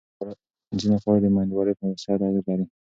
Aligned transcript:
ځینې 0.79 0.97
خواړه 1.01 1.19
د 1.23 1.27
مېندوارۍ 1.35 1.73
په 1.77 1.85
صحت 2.03 2.19
اغېزه 2.27 2.49
لري. 2.57 2.65